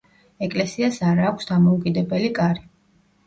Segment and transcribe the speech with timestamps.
[0.45, 2.65] ეკლესიას არა აქვს დამოუკიდებელი კარი.